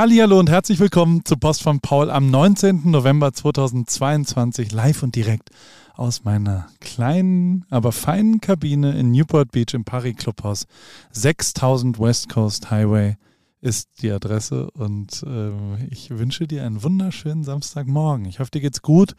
Hallo 0.00 0.38
und 0.38 0.48
herzlich 0.48 0.80
willkommen 0.80 1.26
zu 1.26 1.36
Post 1.36 1.62
von 1.62 1.80
Paul 1.80 2.10
am 2.10 2.30
19. 2.30 2.90
November 2.90 3.34
2022 3.34 4.72
live 4.72 5.02
und 5.02 5.14
direkt 5.14 5.50
aus 5.94 6.24
meiner 6.24 6.68
kleinen, 6.80 7.66
aber 7.68 7.92
feinen 7.92 8.40
Kabine 8.40 8.98
in 8.98 9.10
Newport 9.10 9.52
Beach 9.52 9.74
im 9.74 9.84
Paris 9.84 10.16
Clubhaus. 10.16 10.66
6000 11.10 12.00
West 12.00 12.30
Coast 12.30 12.70
Highway 12.70 13.18
ist 13.60 13.90
die 14.00 14.10
Adresse 14.10 14.70
und 14.70 15.22
äh, 15.22 15.50
ich 15.90 16.08
wünsche 16.08 16.46
dir 16.46 16.64
einen 16.64 16.82
wunderschönen 16.82 17.44
Samstagmorgen. 17.44 18.24
Ich 18.24 18.40
hoffe, 18.40 18.52
dir 18.52 18.62
geht's 18.62 18.80
gut. 18.80 19.14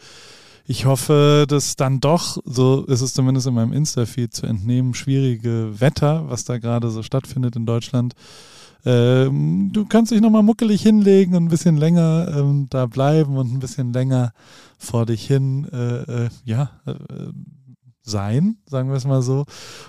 Ich 0.66 0.86
hoffe, 0.86 1.46
dass 1.48 1.76
dann 1.76 2.00
doch, 2.00 2.40
so 2.44 2.86
ist 2.86 3.02
es 3.02 3.14
zumindest 3.14 3.46
in 3.46 3.54
meinem 3.54 3.72
Insta-Feed 3.74 4.34
zu 4.34 4.48
entnehmen, 4.48 4.96
schwierige 4.96 5.80
Wetter, 5.80 6.28
was 6.28 6.44
da 6.44 6.58
gerade 6.58 6.90
so 6.90 7.04
stattfindet 7.04 7.56
in 7.56 7.68
Deutschland, 7.68 8.16
ähm, 8.86 9.70
du 9.72 9.86
kannst 9.86 10.12
dich 10.12 10.22
nochmal 10.22 10.44
muckelig 10.44 10.82
hinlegen 10.82 11.36
und 11.36 11.46
ein 11.46 11.50
bisschen 11.50 11.78
länger 11.78 12.34
ähm, 12.36 12.68
da 12.70 12.86
bleiben 12.86 13.38
und 13.38 13.54
ein 13.54 13.60
bisschen 13.60 13.94
länger 13.94 14.34
vor 14.78 15.06
dich 15.06 15.26
hin, 15.26 15.68
äh, 15.72 16.26
äh, 16.26 16.30
ja, 16.44 16.72
äh, 16.86 16.94
sein, 18.04 18.58
sagen 18.66 18.90
wir 18.90 18.96
es 18.96 19.06
mal 19.06 19.22
so. 19.22 19.46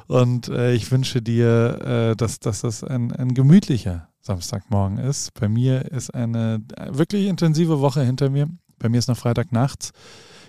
Und 0.06 0.48
äh, 0.48 0.74
ich 0.74 0.90
wünsche 0.90 1.22
dir, 1.22 2.12
äh, 2.12 2.16
dass, 2.16 2.40
dass 2.40 2.60
das 2.60 2.84
ein, 2.84 3.12
ein 3.12 3.34
gemütlicher 3.34 4.08
Samstagmorgen 4.20 4.98
ist. 4.98 5.32
Bei 5.34 5.48
mir 5.48 5.90
ist 5.90 6.14
eine 6.14 6.62
wirklich 6.90 7.26
intensive 7.26 7.80
Woche 7.80 8.02
hinter 8.02 8.30
mir. 8.30 8.48
Bei 8.78 8.88
mir 8.88 8.98
ist 8.98 9.08
noch 9.08 9.16
Freitag 9.16 9.52
nachts. 9.52 9.92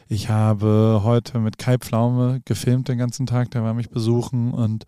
Ich 0.08 0.30
habe 0.30 1.02
heute 1.04 1.40
mit 1.40 1.58
Kai 1.58 1.78
Pflaume 1.78 2.42
gefilmt 2.46 2.90
den 2.90 2.98
ganzen 2.98 3.26
Tag, 3.26 3.52
der 3.52 3.64
war 3.64 3.74
mich 3.74 3.90
besuchen 3.90 4.52
und 4.52 4.86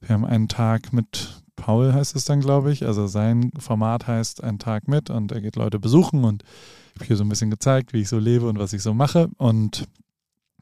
wir 0.00 0.10
haben 0.10 0.24
einen 0.24 0.48
Tag 0.48 0.92
mit 0.92 1.42
Paul 1.56 1.92
heißt 1.92 2.14
es 2.14 2.24
dann, 2.24 2.40
glaube 2.40 2.72
ich. 2.72 2.86
Also 2.86 3.06
sein 3.06 3.50
Format 3.58 4.06
heißt 4.06 4.44
Ein 4.44 4.58
Tag 4.58 4.88
mit 4.88 5.10
und 5.10 5.32
er 5.32 5.40
geht 5.40 5.56
Leute 5.56 5.78
besuchen 5.78 6.24
und 6.24 6.44
ich 6.94 7.00
habe 7.00 7.06
hier 7.06 7.16
so 7.16 7.24
ein 7.24 7.28
bisschen 7.28 7.50
gezeigt, 7.50 7.92
wie 7.92 8.02
ich 8.02 8.08
so 8.08 8.18
lebe 8.18 8.46
und 8.48 8.58
was 8.58 8.72
ich 8.72 8.82
so 8.82 8.94
mache. 8.94 9.28
Und 9.38 9.88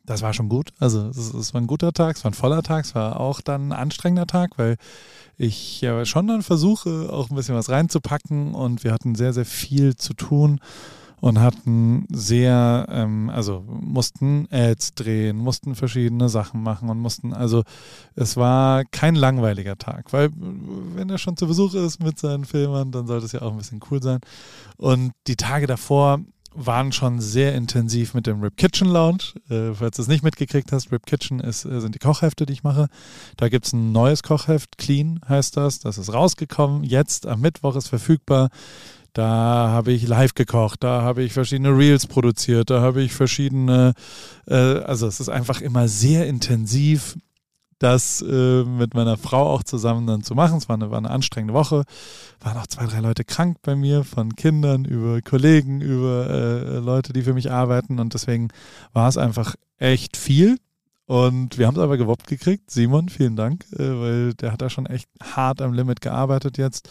das 0.04 0.22
war 0.22 0.32
schon 0.32 0.48
gut. 0.48 0.72
Also 0.78 1.08
es, 1.08 1.32
es 1.34 1.54
war 1.54 1.60
ein 1.60 1.66
guter 1.66 1.92
Tag, 1.92 2.16
es 2.16 2.24
war 2.24 2.30
ein 2.30 2.34
voller 2.34 2.62
Tag, 2.62 2.84
es 2.84 2.94
war 2.94 3.20
auch 3.20 3.40
dann 3.40 3.68
ein 3.68 3.72
anstrengender 3.72 4.26
Tag, 4.26 4.58
weil 4.58 4.76
ich 5.36 5.80
ja 5.80 6.04
schon 6.04 6.26
dann 6.26 6.42
versuche, 6.42 7.12
auch 7.12 7.30
ein 7.30 7.36
bisschen 7.36 7.54
was 7.54 7.70
reinzupacken 7.70 8.54
und 8.54 8.84
wir 8.84 8.92
hatten 8.92 9.14
sehr, 9.14 9.32
sehr 9.32 9.46
viel 9.46 9.96
zu 9.96 10.14
tun 10.14 10.60
und 11.24 11.40
hatten 11.40 12.06
sehr, 12.12 12.84
ähm, 12.90 13.30
also 13.30 13.64
mussten 13.66 14.46
Ads 14.50 14.92
drehen, 14.94 15.38
mussten 15.38 15.74
verschiedene 15.74 16.28
Sachen 16.28 16.62
machen 16.62 16.90
und 16.90 16.98
mussten, 16.98 17.32
also 17.32 17.62
es 18.14 18.36
war 18.36 18.84
kein 18.84 19.14
langweiliger 19.14 19.78
Tag, 19.78 20.12
weil 20.12 20.28
wenn 20.34 21.08
er 21.08 21.16
schon 21.16 21.38
zu 21.38 21.46
Besuch 21.46 21.72
ist 21.72 22.04
mit 22.04 22.18
seinen 22.18 22.44
Filmern, 22.44 22.92
dann 22.92 23.06
sollte 23.06 23.24
es 23.24 23.32
ja 23.32 23.40
auch 23.40 23.52
ein 23.52 23.56
bisschen 23.56 23.80
cool 23.90 24.02
sein. 24.02 24.18
Und 24.76 25.12
die 25.26 25.36
Tage 25.36 25.66
davor 25.66 26.20
waren 26.54 26.92
schon 26.92 27.22
sehr 27.22 27.54
intensiv 27.54 28.12
mit 28.12 28.26
dem 28.26 28.42
Rip 28.42 28.58
Kitchen 28.58 28.88
Lounge. 28.88 29.32
Äh, 29.48 29.72
falls 29.72 29.96
du 29.96 30.02
es 30.02 30.08
nicht 30.08 30.24
mitgekriegt 30.24 30.72
hast, 30.72 30.92
Rip 30.92 31.06
Kitchen 31.06 31.40
ist, 31.40 31.64
äh, 31.64 31.80
sind 31.80 31.94
die 31.94 32.00
Kochhefte, 32.00 32.44
die 32.44 32.52
ich 32.52 32.64
mache. 32.64 32.88
Da 33.38 33.48
gibt 33.48 33.64
es 33.64 33.72
ein 33.72 33.92
neues 33.92 34.22
Kochheft, 34.22 34.76
Clean 34.76 35.20
heißt 35.26 35.56
das. 35.56 35.80
Das 35.80 35.96
ist 35.96 36.12
rausgekommen. 36.12 36.84
Jetzt 36.84 37.26
am 37.26 37.40
Mittwoch 37.40 37.76
ist 37.76 37.88
verfügbar. 37.88 38.50
Da 39.14 39.68
habe 39.70 39.92
ich 39.92 40.08
live 40.08 40.34
gekocht, 40.34 40.82
da 40.82 41.02
habe 41.02 41.22
ich 41.22 41.32
verschiedene 41.32 41.70
Reels 41.70 42.08
produziert, 42.08 42.70
da 42.70 42.80
habe 42.80 43.00
ich 43.00 43.12
verschiedene, 43.12 43.94
äh, 44.48 44.54
also 44.54 45.06
es 45.06 45.20
ist 45.20 45.28
einfach 45.28 45.60
immer 45.60 45.86
sehr 45.86 46.26
intensiv, 46.26 47.16
das 47.78 48.22
äh, 48.22 48.64
mit 48.64 48.94
meiner 48.94 49.16
Frau 49.16 49.52
auch 49.52 49.62
zusammen 49.62 50.08
dann 50.08 50.24
zu 50.24 50.34
machen. 50.34 50.58
Es 50.58 50.68
war 50.68 50.74
eine, 50.74 50.90
war 50.90 50.98
eine 50.98 51.10
anstrengende 51.10 51.54
Woche, 51.54 51.84
waren 52.40 52.56
auch 52.58 52.66
zwei, 52.66 52.86
drei 52.86 52.98
Leute 52.98 53.24
krank 53.24 53.58
bei 53.62 53.76
mir, 53.76 54.02
von 54.02 54.34
Kindern 54.34 54.84
über 54.84 55.22
Kollegen, 55.22 55.80
über 55.80 56.28
äh, 56.28 56.78
Leute, 56.78 57.12
die 57.12 57.22
für 57.22 57.34
mich 57.34 57.52
arbeiten 57.52 58.00
und 58.00 58.14
deswegen 58.14 58.48
war 58.92 59.08
es 59.08 59.16
einfach 59.16 59.54
echt 59.78 60.16
viel. 60.16 60.58
Und 61.06 61.58
wir 61.58 61.68
haben 61.68 61.76
es 61.76 61.82
aber 61.82 61.98
gewuppt 61.98 62.26
gekriegt. 62.26 62.70
Simon, 62.70 63.10
vielen 63.10 63.36
Dank, 63.36 63.64
äh, 63.74 64.00
weil 64.00 64.34
der 64.34 64.50
hat 64.50 64.62
da 64.62 64.70
schon 64.70 64.86
echt 64.86 65.08
hart 65.22 65.60
am 65.62 65.72
Limit 65.72 66.00
gearbeitet 66.00 66.58
jetzt. 66.58 66.88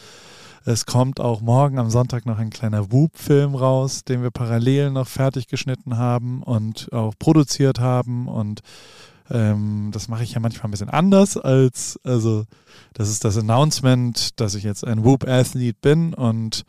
Es 0.65 0.85
kommt 0.85 1.19
auch 1.19 1.41
morgen 1.41 1.77
am 1.77 1.89
Sonntag 1.89 2.25
noch 2.25 2.37
ein 2.37 2.49
kleiner 2.49 2.89
Whoop-Film 2.89 3.53
raus, 3.53 4.05
den 4.05 4.23
wir 4.23 4.31
parallel 4.31 4.91
noch 4.91 5.07
fertig 5.07 5.47
geschnitten 5.47 5.97
haben 5.97 6.41
und 6.41 6.87
auch 6.93 7.13
produziert 7.19 7.81
haben. 7.81 8.29
Und 8.29 8.61
ähm, 9.29 9.89
das 9.91 10.07
mache 10.07 10.23
ich 10.23 10.33
ja 10.33 10.39
manchmal 10.39 10.69
ein 10.69 10.71
bisschen 10.71 10.89
anders 10.89 11.35
als, 11.35 11.99
also 12.05 12.45
das 12.93 13.09
ist 13.09 13.25
das 13.25 13.37
Announcement, 13.37 14.39
dass 14.39 14.55
ich 14.55 14.63
jetzt 14.63 14.87
ein 14.87 15.03
Whoop-Athlete 15.03 15.77
bin 15.81 16.13
und 16.13 16.63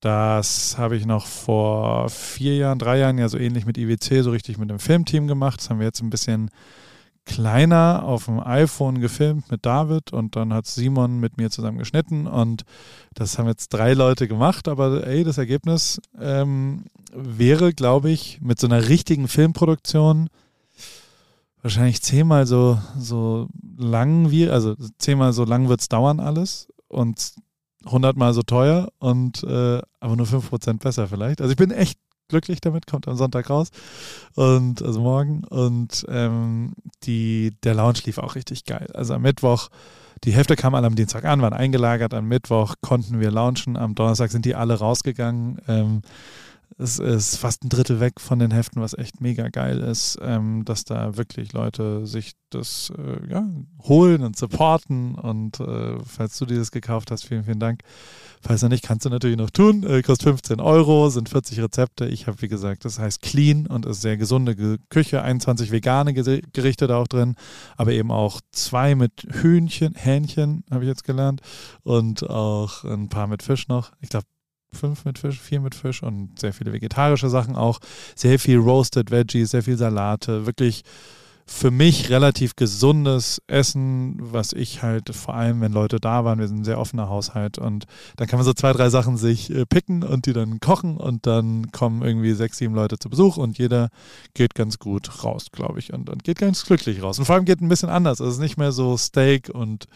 das 0.00 0.76
habe 0.76 0.96
ich 0.96 1.06
noch 1.06 1.26
vor 1.26 2.08
vier 2.08 2.56
Jahren, 2.56 2.78
drei 2.80 2.98
Jahren 2.98 3.18
ja 3.18 3.28
so 3.28 3.38
ähnlich 3.38 3.66
mit 3.66 3.78
IWC 3.78 4.22
so 4.22 4.30
richtig 4.30 4.58
mit 4.58 4.70
dem 4.70 4.78
Filmteam 4.78 5.26
gemacht. 5.26 5.60
Das 5.60 5.70
haben 5.70 5.78
wir 5.78 5.86
jetzt 5.86 6.02
ein 6.02 6.10
bisschen 6.10 6.50
kleiner 7.28 8.02
auf 8.04 8.24
dem 8.24 8.40
iPhone 8.40 9.00
gefilmt 9.00 9.50
mit 9.50 9.66
David 9.66 10.12
und 10.12 10.34
dann 10.34 10.54
hat 10.54 10.66
Simon 10.66 11.20
mit 11.20 11.36
mir 11.36 11.50
zusammen 11.50 11.78
geschnitten 11.78 12.26
und 12.26 12.64
das 13.14 13.38
haben 13.38 13.46
jetzt 13.46 13.68
drei 13.68 13.92
Leute 13.92 14.26
gemacht, 14.26 14.66
aber 14.66 15.06
ey, 15.06 15.24
das 15.24 15.36
Ergebnis 15.36 16.00
ähm, 16.18 16.86
wäre, 17.14 17.74
glaube 17.74 18.10
ich, 18.10 18.40
mit 18.40 18.58
so 18.58 18.66
einer 18.66 18.88
richtigen 18.88 19.28
Filmproduktion 19.28 20.30
wahrscheinlich 21.62 22.00
zehnmal 22.02 22.46
so, 22.46 22.78
so 22.98 23.48
lang 23.76 24.30
wie, 24.30 24.48
also 24.48 24.74
zehnmal 24.98 25.34
so 25.34 25.44
lang 25.44 25.68
wird 25.68 25.80
es 25.80 25.88
dauern 25.88 26.20
alles 26.20 26.68
und 26.88 27.34
hundertmal 27.84 28.32
so 28.32 28.42
teuer 28.42 28.88
und 28.98 29.42
äh, 29.44 29.82
aber 30.00 30.16
nur 30.16 30.26
fünf 30.26 30.48
Prozent 30.48 30.80
besser 30.80 31.08
vielleicht. 31.08 31.42
Also 31.42 31.50
ich 31.50 31.58
bin 31.58 31.70
echt 31.72 31.98
glücklich 32.28 32.60
damit, 32.60 32.86
kommt 32.86 33.08
am 33.08 33.16
Sonntag 33.16 33.50
raus. 33.50 33.70
Und 34.34 34.82
also 34.82 35.00
morgen. 35.00 35.44
Und 35.44 36.06
ähm, 36.08 36.74
die, 37.04 37.54
der 37.64 37.74
Lounge 37.74 38.00
lief 38.04 38.18
auch 38.18 38.34
richtig 38.34 38.64
geil. 38.64 38.88
Also 38.94 39.14
am 39.14 39.22
Mittwoch, 39.22 39.68
die 40.24 40.32
Hälfte 40.32 40.56
kam 40.56 40.74
alle 40.74 40.86
am 40.86 40.96
Dienstag 40.96 41.24
an, 41.24 41.42
waren 41.42 41.52
eingelagert. 41.52 42.14
Am 42.14 42.28
Mittwoch 42.28 42.74
konnten 42.80 43.20
wir 43.20 43.30
launchen. 43.30 43.76
Am 43.76 43.94
Donnerstag 43.94 44.30
sind 44.30 44.44
die 44.44 44.54
alle 44.54 44.74
rausgegangen. 44.74 45.60
Ähm, 45.68 46.02
es 46.76 46.98
ist 46.98 47.36
fast 47.36 47.64
ein 47.64 47.70
Drittel 47.70 48.00
weg 48.00 48.20
von 48.20 48.38
den 48.38 48.50
Heften, 48.50 48.80
was 48.80 48.96
echt 48.96 49.20
mega 49.20 49.48
geil 49.48 49.78
ist, 49.80 50.18
ähm, 50.20 50.64
dass 50.64 50.84
da 50.84 51.16
wirklich 51.16 51.52
Leute 51.52 52.06
sich 52.06 52.32
das 52.50 52.92
äh, 52.96 53.30
ja, 53.30 53.44
holen 53.82 54.22
und 54.22 54.36
supporten. 54.36 55.14
Und 55.14 55.60
äh, 55.60 55.98
falls 56.04 56.38
du 56.38 56.46
dieses 56.46 56.70
gekauft 56.70 57.10
hast, 57.10 57.24
vielen, 57.24 57.44
vielen 57.44 57.58
Dank. 57.60 57.82
Falls 58.40 58.62
noch 58.62 58.68
nicht, 58.68 58.84
kannst 58.84 59.04
du 59.04 59.10
natürlich 59.10 59.36
noch 59.36 59.50
tun. 59.50 59.82
Äh, 59.82 60.02
kostet 60.02 60.28
15 60.28 60.60
Euro, 60.60 61.10
sind 61.10 61.28
40 61.28 61.60
Rezepte. 61.60 62.06
Ich 62.06 62.26
habe, 62.26 62.40
wie 62.42 62.48
gesagt, 62.48 62.84
das 62.84 62.98
heißt 62.98 63.22
clean 63.22 63.66
und 63.66 63.86
ist 63.86 64.00
sehr 64.00 64.16
gesunde 64.16 64.78
Küche. 64.88 65.22
21 65.22 65.72
vegane 65.72 66.14
Gerichte 66.14 66.86
da 66.86 66.98
auch 66.98 67.08
drin, 67.08 67.34
aber 67.76 67.92
eben 67.92 68.12
auch 68.12 68.40
zwei 68.52 68.94
mit 68.94 69.26
Hühnchen, 69.42 69.94
Hähnchen, 69.94 70.64
habe 70.70 70.84
ich 70.84 70.88
jetzt 70.88 71.04
gelernt. 71.04 71.40
Und 71.82 72.28
auch 72.28 72.84
ein 72.84 73.08
paar 73.08 73.26
mit 73.26 73.42
Fisch 73.42 73.68
noch. 73.68 73.92
Ich 74.00 74.10
glaube, 74.10 74.26
fünf 74.72 75.04
mit 75.04 75.18
Fisch, 75.18 75.40
vier 75.40 75.60
mit 75.60 75.74
Fisch 75.74 76.02
und 76.02 76.38
sehr 76.38 76.52
viele 76.52 76.72
vegetarische 76.72 77.28
Sachen 77.28 77.56
auch. 77.56 77.80
Sehr 78.14 78.38
viel 78.38 78.58
Roasted 78.58 79.10
Veggies, 79.10 79.50
sehr 79.50 79.62
viel 79.62 79.76
Salate. 79.76 80.46
Wirklich 80.46 80.82
für 81.50 81.70
mich 81.70 82.10
relativ 82.10 82.56
gesundes 82.56 83.40
Essen, 83.46 84.16
was 84.20 84.52
ich 84.52 84.82
halt 84.82 85.14
vor 85.14 85.34
allem, 85.34 85.62
wenn 85.62 85.72
Leute 85.72 85.98
da 85.98 86.22
waren, 86.24 86.38
wir 86.38 86.46
sind 86.46 86.60
ein 86.60 86.64
sehr 86.64 86.78
offener 86.78 87.08
Haushalt 87.08 87.56
und 87.56 87.86
dann 88.16 88.28
kann 88.28 88.38
man 88.38 88.44
so 88.44 88.52
zwei, 88.52 88.74
drei 88.74 88.90
Sachen 88.90 89.16
sich 89.16 89.50
äh, 89.50 89.64
picken 89.64 90.04
und 90.04 90.26
die 90.26 90.34
dann 90.34 90.60
kochen 90.60 90.98
und 90.98 91.26
dann 91.26 91.72
kommen 91.72 92.02
irgendwie 92.02 92.34
sechs, 92.34 92.58
sieben 92.58 92.74
Leute 92.74 92.98
zu 92.98 93.08
Besuch 93.08 93.38
und 93.38 93.56
jeder 93.56 93.88
geht 94.34 94.54
ganz 94.54 94.78
gut 94.78 95.24
raus, 95.24 95.46
glaube 95.50 95.78
ich, 95.78 95.94
und, 95.94 96.10
und 96.10 96.22
geht 96.22 96.38
ganz 96.38 96.66
glücklich 96.66 97.02
raus. 97.02 97.18
Und 97.18 97.24
vor 97.24 97.36
allem 97.36 97.46
geht 97.46 97.62
ein 97.62 97.68
bisschen 97.68 97.88
anders. 97.88 98.20
Es 98.20 98.34
ist 98.34 98.40
nicht 98.40 98.58
mehr 98.58 98.72
so 98.72 98.98
Steak 98.98 99.48
und 99.48 99.86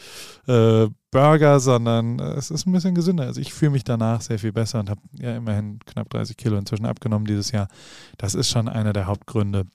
äh, 0.46 0.88
Burger, 1.10 1.60
sondern 1.60 2.18
es 2.18 2.50
ist 2.50 2.66
ein 2.66 2.72
bisschen 2.72 2.94
gesünder. 2.94 3.24
Also 3.24 3.42
ich 3.42 3.52
fühle 3.52 3.72
mich 3.72 3.84
danach 3.84 4.22
sehr 4.22 4.38
viel 4.38 4.52
besser 4.52 4.80
und 4.80 4.88
habe 4.88 5.02
ja 5.20 5.36
immerhin 5.36 5.80
knapp 5.84 6.08
30 6.08 6.38
Kilo 6.38 6.56
inzwischen 6.56 6.86
abgenommen 6.86 7.26
dieses 7.26 7.52
Jahr. 7.52 7.68
Das 8.16 8.34
ist 8.34 8.48
schon 8.48 8.68
einer 8.68 8.94
der 8.94 9.06
Hauptgründe, 9.06 9.66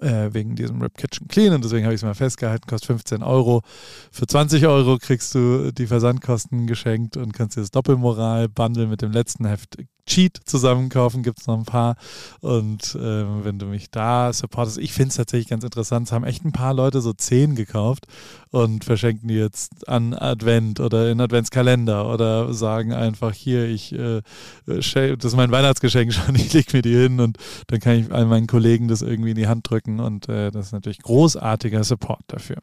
äh, 0.00 0.32
wegen 0.32 0.56
diesem 0.56 0.80
Rip 0.82 0.96
Kitchen 0.96 1.28
Clean 1.28 1.52
und 1.54 1.64
deswegen 1.64 1.84
habe 1.84 1.94
ich 1.94 2.00
es 2.00 2.04
mal 2.04 2.14
festgehalten, 2.14 2.66
kostet 2.66 2.86
15 2.88 3.22
Euro. 3.22 3.62
Für 4.10 4.26
20 4.26 4.66
Euro 4.66 4.98
kriegst 4.98 5.34
du 5.34 5.72
die 5.72 5.86
Versandkosten 5.86 6.66
geschenkt 6.66 7.16
und 7.16 7.32
kannst 7.32 7.56
dir 7.56 7.60
das 7.60 7.70
Doppelmoral-Bundle 7.70 8.86
mit 8.86 9.02
dem 9.02 9.12
letzten 9.12 9.46
Heft 9.46 9.76
Cheat 10.06 10.38
zusammenkaufen, 10.44 11.22
gibt 11.22 11.40
es 11.40 11.46
noch 11.46 11.58
ein 11.58 11.64
paar. 11.64 11.96
Und 12.40 12.94
äh, 12.94 13.44
wenn 13.44 13.58
du 13.58 13.66
mich 13.66 13.90
da 13.90 14.32
supportest, 14.32 14.78
ich 14.78 14.92
finde 14.92 15.10
es 15.10 15.16
tatsächlich 15.16 15.48
ganz 15.48 15.64
interessant. 15.64 16.08
Es 16.08 16.12
haben 16.12 16.24
echt 16.24 16.44
ein 16.44 16.52
paar 16.52 16.74
Leute 16.74 17.00
so 17.00 17.12
10 17.12 17.54
gekauft 17.54 18.06
und 18.50 18.84
verschenken 18.84 19.28
die 19.28 19.34
jetzt 19.34 19.88
an 19.88 20.14
Advent 20.14 20.80
oder 20.80 21.10
in 21.10 21.20
Adventskalender 21.20 22.12
oder 22.12 22.52
sagen 22.52 22.92
einfach 22.92 23.32
hier, 23.32 23.66
ich 23.66 23.92
äh, 23.92 24.22
das 24.66 24.94
ist 24.94 25.36
mein 25.36 25.50
Weihnachtsgeschenk 25.50 26.12
schon, 26.12 26.34
ich 26.34 26.52
lege 26.52 26.76
mir 26.76 26.82
die 26.82 26.94
hin 26.94 27.20
und 27.20 27.38
dann 27.68 27.80
kann 27.80 27.98
ich 27.98 28.12
all 28.12 28.26
meinen 28.26 28.46
Kollegen 28.46 28.88
das 28.88 29.02
irgendwie 29.02 29.30
in 29.30 29.36
die 29.36 29.48
Hand 29.48 29.68
drücken 29.70 30.00
und 30.00 30.28
äh, 30.28 30.50
das 30.50 30.66
ist 30.66 30.72
natürlich 30.72 31.00
großartiger 31.00 31.84
Support 31.84 32.22
dafür. 32.28 32.56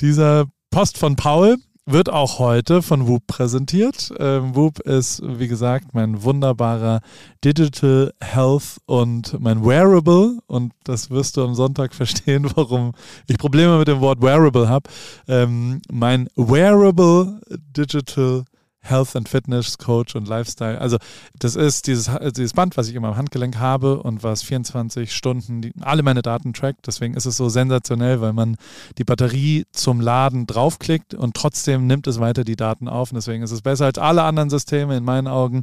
Dieser 0.00 0.46
Post 0.70 0.98
von 0.98 1.16
Paul 1.16 1.56
wird 1.84 2.10
auch 2.10 2.38
heute 2.38 2.82
von 2.82 3.08
Whoop 3.08 3.26
präsentiert. 3.26 4.12
Ähm, 4.18 4.54
Whoop 4.54 4.80
ist, 4.80 5.22
wie 5.24 5.48
gesagt, 5.48 5.94
mein 5.94 6.22
wunderbarer 6.22 7.00
Digital 7.44 8.12
Health 8.20 8.78
und 8.86 9.40
mein 9.40 9.64
Wearable. 9.64 10.38
Und 10.46 10.72
das 10.84 11.10
wirst 11.10 11.36
du 11.36 11.44
am 11.44 11.54
Sonntag 11.54 11.94
verstehen, 11.94 12.50
warum 12.54 12.92
ich 13.26 13.38
Probleme 13.38 13.78
mit 13.78 13.88
dem 13.88 14.00
Wort 14.00 14.22
Wearable 14.22 14.68
habe. 14.68 14.88
Ähm, 15.26 15.82
mein 15.90 16.28
Wearable 16.36 17.40
Digital 17.76 18.44
Health 18.82 19.14
and 19.14 19.28
Fitness 19.28 19.78
Coach 19.78 20.16
und 20.16 20.26
Lifestyle. 20.28 20.80
Also 20.80 20.98
das 21.38 21.56
ist 21.56 21.86
dieses, 21.86 22.10
dieses 22.36 22.52
Band, 22.52 22.76
was 22.76 22.88
ich 22.88 22.94
immer 22.94 23.08
am 23.08 23.16
Handgelenk 23.16 23.56
habe 23.58 24.02
und 24.02 24.22
was 24.22 24.42
24 24.42 25.14
Stunden 25.14 25.62
die, 25.62 25.72
alle 25.80 26.02
meine 26.02 26.22
Daten 26.22 26.52
trackt. 26.52 26.86
Deswegen 26.86 27.14
ist 27.14 27.26
es 27.26 27.36
so 27.36 27.48
sensationell, 27.48 28.20
weil 28.20 28.32
man 28.32 28.56
die 28.98 29.04
Batterie 29.04 29.66
zum 29.72 30.00
Laden 30.00 30.46
draufklickt 30.46 31.14
und 31.14 31.34
trotzdem 31.34 31.86
nimmt 31.86 32.06
es 32.06 32.18
weiter 32.18 32.44
die 32.44 32.56
Daten 32.56 32.88
auf. 32.88 33.12
Und 33.12 33.16
deswegen 33.16 33.42
ist 33.42 33.52
es 33.52 33.62
besser 33.62 33.86
als 33.86 33.98
alle 33.98 34.24
anderen 34.24 34.50
Systeme 34.50 34.96
in 34.96 35.04
meinen 35.04 35.28
Augen, 35.28 35.62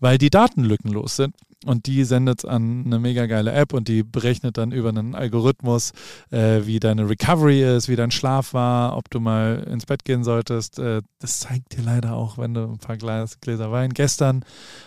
weil 0.00 0.18
die 0.18 0.30
Daten 0.30 0.62
lückenlos 0.62 1.16
sind 1.16 1.34
und 1.66 1.86
die 1.86 2.04
sendet 2.04 2.40
es 2.40 2.44
an 2.44 2.84
eine 2.86 3.00
mega 3.00 3.26
geile 3.26 3.50
App 3.50 3.72
und 3.72 3.88
die 3.88 4.04
berechnet 4.04 4.58
dann 4.58 4.70
über 4.70 4.90
einen 4.90 5.16
Algorithmus, 5.16 5.92
äh, 6.30 6.60
wie 6.64 6.78
deine 6.78 7.08
Recovery 7.08 7.76
ist, 7.76 7.88
wie 7.88 7.96
dein 7.96 8.12
Schlaf 8.12 8.54
war, 8.54 8.96
ob 8.96 9.10
du 9.10 9.18
mal 9.18 9.66
ins 9.68 9.84
Bett 9.84 10.04
gehen 10.04 10.22
solltest. 10.22 10.78
Äh, 10.78 11.02
das 11.18 11.40
zeigt 11.40 11.76
dir 11.76 11.82
leider 11.82 12.14
auch, 12.14 12.38
wenn 12.38 12.54
du 12.54 12.60
ein 12.60 12.78
paar 12.78 12.96
Glas, 12.96 13.40
Gläser 13.40 13.72
Wein. 13.72 13.90
Gestern 13.90 14.44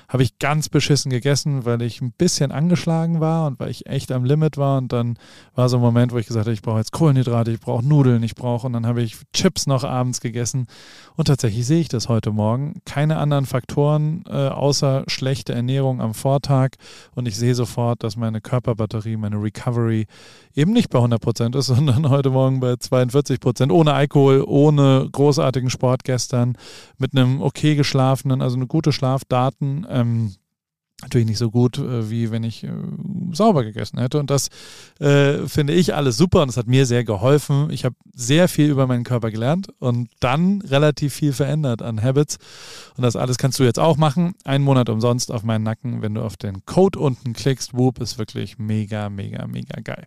habe 0.08 0.24
ich 0.24 0.40
ganz 0.40 0.70
beschissen 0.70 1.12
gegessen, 1.12 1.66
weil 1.66 1.82
ich 1.82 2.00
ein 2.00 2.14
bisschen 2.14 2.54
angeschlagen 2.54 3.20
war 3.20 3.48
und 3.48 3.60
weil 3.60 3.70
ich 3.70 3.88
echt 3.88 4.14
am 4.14 4.24
Limit 4.24 4.56
war 4.58 4.78
und 4.78 4.94
dann 4.94 5.18
war 5.56 5.68
so 5.68 5.76
ein 5.78 5.82
Moment, 5.82 6.14
wo 6.14 6.20
ich 6.20 6.28
gesagt 6.28 6.46
habe, 6.46 6.54
ich 6.54 6.62
brauche 6.62 6.78
jetzt 6.78 6.94
Kohlenhydrate, 6.94 7.52
ich 7.52 7.60
brauche 7.60 7.86
Nudeln, 7.86 8.24
ich 8.24 8.36
brauche 8.36 8.68
und 8.68 8.74
dann 8.74 8.86
habe 8.86 9.02
ich 9.02 9.18
Chips 9.34 9.68
noch 9.68 9.84
abends 9.84 10.22
gegessen 10.22 10.68
und 11.18 11.26
tatsächlich 11.26 11.68
sehe 11.68 11.82
ich 11.82 11.90
das 11.90 12.08
heute 12.08 12.32
Morgen. 12.32 12.82
Keine 12.86 13.18
anderen 13.18 13.46
Faktoren 13.46 14.24
äh, 14.30 14.48
außer 14.48 15.04
schlechte 15.08 15.54
Ernährung 15.54 16.00
am 16.00 16.14
Vortag 16.14 16.61
Tag 16.62 16.78
und 17.16 17.28
ich 17.28 17.36
sehe 17.38 17.56
sofort, 17.56 18.04
dass 18.04 18.16
meine 18.16 18.42
Körperbatterie, 18.42 19.18
meine 19.18 19.42
Recovery 19.42 20.06
eben 20.56 20.74
nicht 20.74 20.90
bei 20.90 21.00
100 21.00 21.22
Prozent 21.22 21.56
ist, 21.56 21.68
sondern 21.72 22.10
heute 22.10 22.30
Morgen 22.30 22.60
bei 22.60 22.76
42 22.76 23.40
Prozent, 23.40 23.72
ohne 23.72 23.94
Alkohol, 23.94 24.44
ohne 24.46 25.08
großartigen 25.12 25.70
Sport 25.70 26.04
gestern, 26.04 26.58
mit 26.98 27.16
einem 27.16 27.42
okay 27.42 27.76
geschlafenen, 27.76 28.42
also 28.42 28.56
eine 28.56 28.68
gute 28.68 28.92
Schlafdaten. 28.92 29.86
Ähm, 29.90 30.36
natürlich 31.02 31.28
nicht 31.28 31.38
so 31.38 31.52
gut, 31.52 31.78
äh, 31.78 32.10
wie 32.10 32.32
wenn 32.32 32.44
ich 32.44 32.64
äh, 32.64 32.70
sauber 33.32 33.64
gegessen 33.64 34.00
hätte. 34.00 34.20
Und 34.20 34.30
das 34.30 34.50
äh, 35.00 35.48
finde 35.48 35.74
ich 35.74 35.96
alles 35.96 36.18
super 36.18 36.42
und 36.42 36.50
es 36.50 36.58
hat 36.58 36.68
mir 36.68 36.86
sehr 36.86 37.04
geholfen. 37.04 37.70
Ich 37.72 37.86
habe 37.86 37.96
sehr 38.14 38.48
viel 38.48 38.70
über 38.70 38.88
meinen 38.88 39.04
Körper 39.04 39.32
gelernt 39.32 39.70
und 39.80 40.10
dann 40.20 40.62
relativ 40.62 41.14
viel 41.14 41.34
verändert 41.34 41.82
an 41.82 42.02
Habits. 42.02 42.38
Und 42.98 43.04
das 43.04 43.16
alles 43.16 43.38
kannst 43.38 43.60
du 43.60 43.64
jetzt 43.64 43.80
auch 43.80 43.98
machen. 43.98 44.34
Einen 44.44 44.64
Monat 44.64 44.90
umsonst 44.90 45.32
auf 45.32 45.44
meinen 45.44 45.64
Nacken, 45.64 46.02
wenn 46.02 46.14
du 46.14 46.22
auf 46.22 46.38
den 46.38 46.66
Code 46.66 47.00
unten 47.00 47.34
klickst. 47.34 47.74
Whoop 47.74 48.00
ist 48.00 48.18
wirklich 48.18 48.58
mega, 48.60 49.10
mega, 49.10 49.48
mega 49.48 49.80
geil. 49.82 50.06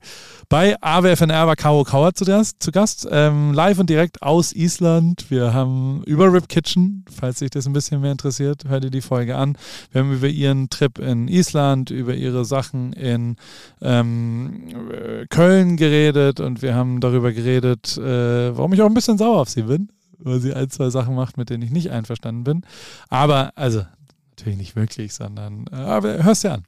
Bei 0.49 0.81
AWFNR 0.81 1.47
war 1.47 1.57
Caro 1.57 1.85
Kauer 1.85 2.15
zu, 2.15 2.25
das, 2.25 2.59
zu 2.59 2.71
Gast, 2.71 3.09
ähm, 3.11 3.53
live 3.53 3.79
und 3.79 3.91
direkt 3.91 4.23
aus 4.23 4.53
Island. 4.53 5.31
Wir 5.31 5.53
haben 5.53 6.03
über 6.05 6.33
Rip 6.33 6.49
Kitchen, 6.49 7.05
falls 7.11 7.39
dich 7.39 7.51
das 7.51 7.67
ein 7.67 7.73
bisschen 7.73 8.01
mehr 8.01 8.13
interessiert, 8.13 8.65
hör 8.69 8.81
dir 8.81 8.91
die 8.91 9.01
Folge 9.01 9.37
an. 9.37 9.57
Wir 9.91 10.03
haben 10.03 10.13
über 10.13 10.29
ihren 10.29 10.71
Trip 10.71 10.84
Trip 10.85 10.99
in 10.99 11.29
Island, 11.29 11.91
über 11.91 12.15
ihre 12.15 12.45
Sachen 12.45 12.93
in 12.93 13.37
ähm, 13.81 15.27
Köln 15.31 15.77
geredet 15.77 16.41
und 16.41 16.63
wir 16.63 16.75
haben 16.75 17.01
darüber 17.01 17.33
geredet, 17.33 17.97
äh, 17.97 18.57
warum 18.57 18.73
ich 18.73 18.83
auch 18.83 18.87
ein 18.87 18.95
bisschen 18.95 19.19
sauer 19.19 19.41
auf 19.41 19.49
sie 19.49 19.63
bin, 19.63 19.89
weil 20.19 20.41
sie 20.41 20.53
ein, 20.53 20.69
zwei 20.71 20.91
Sachen 20.91 21.15
macht, 21.15 21.39
mit 21.39 21.51
denen 21.51 21.63
ich 21.63 21.71
nicht 21.71 21.91
einverstanden 21.91 22.45
bin. 22.45 22.63
Aber, 23.09 23.53
also, 23.55 23.85
natürlich 24.31 24.59
nicht 24.59 24.77
wirklich, 24.77 25.15
sondern, 25.15 25.67
äh, 25.73 25.77
aber 25.77 26.23
hörst 26.23 26.45
dir 26.45 26.53
an. 26.53 26.65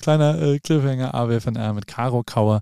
Kleiner 0.00 0.40
äh, 0.40 0.58
Cliffhanger 0.60 1.14
AWFNR 1.14 1.74
mit 1.74 1.86
Caro 1.88 2.22
Kauer 2.24 2.60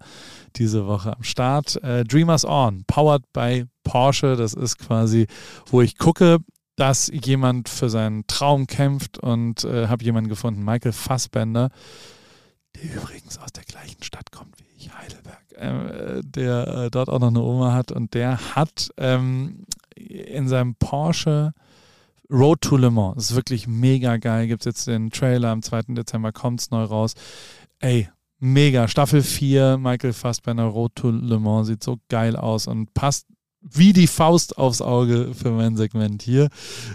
diese 0.56 0.86
Woche 0.86 1.14
am 1.14 1.22
Start. 1.22 1.76
Äh, 1.84 2.02
Dreamers 2.04 2.46
On, 2.46 2.82
powered 2.86 3.22
by 3.34 3.66
Porsche. 3.84 4.36
Das 4.36 4.54
ist 4.54 4.78
quasi, 4.78 5.26
wo 5.66 5.82
ich 5.82 5.98
gucke, 5.98 6.38
dass 6.76 7.10
jemand 7.12 7.68
für 7.68 7.88
seinen 7.88 8.26
Traum 8.26 8.66
kämpft 8.66 9.18
und 9.18 9.64
äh, 9.64 9.88
habe 9.88 10.04
jemanden 10.04 10.28
gefunden, 10.28 10.62
Michael 10.62 10.92
Fassbender, 10.92 11.70
der 12.74 12.94
übrigens 12.94 13.38
aus 13.38 13.52
der 13.52 13.64
gleichen 13.64 14.02
Stadt 14.02 14.30
kommt 14.30 14.58
wie 14.58 14.64
ich, 14.76 14.90
Heidelberg, 14.94 15.52
äh, 15.52 16.20
der 16.22 16.66
äh, 16.68 16.90
dort 16.90 17.08
auch 17.08 17.18
noch 17.18 17.28
eine 17.28 17.40
Oma 17.40 17.72
hat 17.72 17.92
und 17.92 18.12
der 18.12 18.54
hat 18.54 18.90
ähm, 18.98 19.64
in 19.96 20.48
seinem 20.48 20.74
Porsche 20.74 21.54
Road 22.30 22.60
to 22.60 22.76
Le 22.76 22.90
Mans, 22.90 23.30
ist 23.30 23.36
wirklich 23.36 23.66
mega 23.66 24.18
geil, 24.18 24.46
gibt 24.46 24.62
es 24.62 24.66
jetzt 24.66 24.86
den 24.86 25.10
Trailer, 25.10 25.50
am 25.50 25.62
2. 25.62 25.82
Dezember 25.88 26.32
kommt 26.32 26.60
es 26.60 26.70
neu 26.70 26.82
raus. 26.82 27.14
Ey, 27.78 28.08
mega, 28.38 28.88
Staffel 28.88 29.22
4, 29.22 29.78
Michael 29.78 30.12
Fassbender, 30.12 30.64
Road 30.64 30.94
to 30.96 31.10
Le 31.10 31.38
Mans, 31.38 31.68
sieht 31.68 31.84
so 31.84 31.98
geil 32.08 32.36
aus 32.36 32.66
und 32.66 32.92
passt 32.94 33.26
wie 33.70 33.92
die 33.92 34.06
Faust 34.06 34.58
aufs 34.58 34.80
Auge 34.80 35.32
für 35.34 35.50
mein 35.50 35.76
Segment 35.76 36.22
hier. 36.22 36.48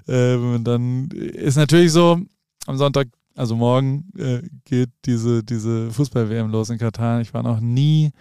Ähm, 0.08 0.64
dann 0.64 1.10
ist 1.10 1.58
natürlich 1.58 1.92
so, 1.92 2.20
am 2.66 2.78
Sonntag, 2.78 3.08
also 3.36 3.56
morgen, 3.56 4.10
äh, 4.18 4.42
geht 4.66 4.90
diese, 5.06 5.44
diese 5.44 5.92
Fußball-WM 5.92 6.52
los 6.52 6.70
in 6.70 6.78
Katar. 6.78 7.22
Ich 7.22 7.34
war 7.34 7.44
noch 7.44 7.60
nie 7.60 8.12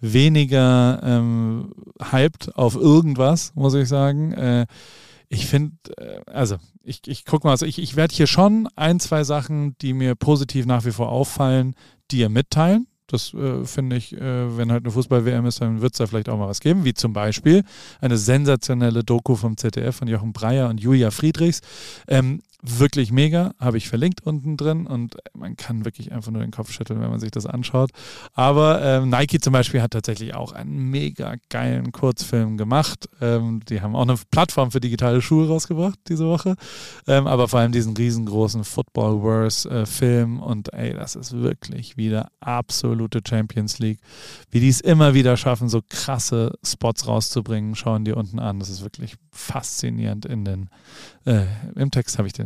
weniger 0.00 1.00
ähm, 1.02 1.72
hyped 2.10 2.54
auf 2.56 2.76
irgendwas, 2.76 3.54
muss 3.54 3.74
ich 3.74 3.88
sagen. 3.88 4.32
Äh, 4.32 4.66
ich 5.28 5.46
finde, 5.46 5.76
äh, 5.96 6.20
also 6.30 6.56
ich, 6.82 7.00
ich 7.06 7.24
guck 7.24 7.44
mal, 7.44 7.50
also 7.50 7.66
ich, 7.66 7.78
ich 7.78 7.96
werde 7.96 8.14
hier 8.14 8.26
schon 8.26 8.68
ein, 8.76 9.00
zwei 9.00 9.24
Sachen, 9.24 9.76
die 9.78 9.92
mir 9.92 10.14
positiv 10.14 10.66
nach 10.66 10.84
wie 10.84 10.92
vor 10.92 11.10
auffallen, 11.10 11.74
dir 12.10 12.28
mitteilen. 12.28 12.86
Das 13.06 13.32
äh, 13.34 13.64
finde 13.64 13.96
ich, 13.96 14.12
äh, 14.14 14.56
wenn 14.56 14.72
halt 14.72 14.84
eine 14.84 14.92
Fußball-WM 14.92 15.46
ist, 15.46 15.60
dann 15.60 15.80
wird 15.80 15.92
es 15.92 15.98
da 15.98 16.06
vielleicht 16.06 16.28
auch 16.28 16.38
mal 16.38 16.48
was 16.48 16.60
geben, 16.60 16.84
wie 16.84 16.94
zum 16.94 17.12
Beispiel 17.12 17.64
eine 18.00 18.16
sensationelle 18.16 19.04
Doku 19.04 19.36
vom 19.36 19.56
ZDF 19.56 19.96
von 19.96 20.08
Jochen 20.08 20.32
Breyer 20.32 20.68
und 20.68 20.80
Julia 20.80 21.10
Friedrichs. 21.10 21.60
Ähm, 22.08 22.42
wirklich 22.62 23.12
mega, 23.12 23.52
habe 23.58 23.76
ich 23.76 23.88
verlinkt 23.88 24.22
unten 24.24 24.56
drin 24.56 24.86
und 24.86 25.16
man 25.34 25.56
kann 25.56 25.84
wirklich 25.84 26.12
einfach 26.12 26.30
nur 26.30 26.42
den 26.42 26.50
Kopf 26.50 26.72
schütteln, 26.72 27.00
wenn 27.00 27.10
man 27.10 27.20
sich 27.20 27.30
das 27.30 27.46
anschaut. 27.46 27.90
Aber 28.34 28.82
ähm, 28.82 29.10
Nike 29.10 29.40
zum 29.40 29.52
Beispiel 29.52 29.82
hat 29.82 29.92
tatsächlich 29.92 30.34
auch 30.34 30.52
einen 30.52 30.90
mega 30.90 31.34
geilen 31.48 31.92
Kurzfilm 31.92 32.56
gemacht. 32.56 33.08
Ähm, 33.20 33.60
die 33.68 33.80
haben 33.80 33.94
auch 33.94 34.02
eine 34.02 34.16
Plattform 34.30 34.70
für 34.70 34.80
digitale 34.80 35.22
Schuhe 35.22 35.48
rausgebracht 35.48 35.98
diese 36.08 36.26
Woche. 36.26 36.56
Ähm, 37.06 37.26
aber 37.26 37.48
vor 37.48 37.60
allem 37.60 37.72
diesen 37.72 37.96
riesengroßen 37.96 38.64
Football-Verse-Film 38.64 40.38
äh, 40.38 40.42
und 40.42 40.72
ey, 40.72 40.94
das 40.94 41.16
ist 41.16 41.32
wirklich 41.32 41.96
wieder 41.96 42.30
absolute 42.40 43.20
Champions 43.26 43.78
League. 43.78 44.00
Wie 44.50 44.60
die 44.60 44.68
es 44.68 44.80
immer 44.80 45.14
wieder 45.14 45.36
schaffen, 45.36 45.68
so 45.68 45.82
krasse 45.88 46.52
Spots 46.64 47.06
rauszubringen, 47.06 47.74
schauen 47.74 48.04
die 48.04 48.12
unten 48.12 48.38
an. 48.38 48.58
Das 48.58 48.70
ist 48.70 48.82
wirklich 48.82 49.16
faszinierend 49.30 50.24
in 50.24 50.44
den, 50.44 50.70
äh, 51.26 51.44
im 51.74 51.90
Text 51.90 52.18
habe 52.18 52.26
ich 52.26 52.32
den 52.32 52.45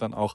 dann 0.00 0.14
auch 0.14 0.34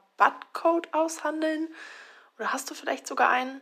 Rabattcode 0.21 0.93
aushandeln? 0.93 1.67
Oder 2.37 2.53
hast 2.53 2.69
du 2.69 2.75
vielleicht 2.75 3.07
sogar 3.07 3.29
einen? 3.29 3.61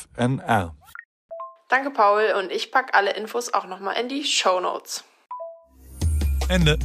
Danke 1.69 1.91
Paul 1.91 2.33
und 2.37 2.51
ich 2.51 2.71
packe 2.71 2.93
alle 2.93 3.15
Infos 3.15 3.53
auch 3.53 3.65
nochmal 3.65 3.95
in 3.97 4.09
die 4.09 4.23
Show 4.23 4.59
Notes. 4.59 5.03
Ende. 6.49 6.77